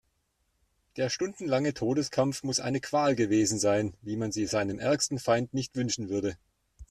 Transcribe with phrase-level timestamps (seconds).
[0.97, 5.75] Der stundenlange Todeskampf muss eine Qual gewesen sein, wie man sie seinem ärgsten Feind nicht
[5.75, 6.37] wünschen würde.